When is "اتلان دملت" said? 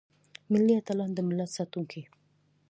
0.79-1.49